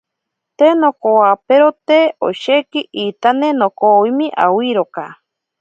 [0.59, 5.03] Te nonkowaperote osheki, intane nokovwime awiroka.